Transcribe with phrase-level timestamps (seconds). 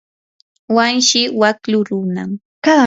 [0.75, 2.29] wanshi waklu runam.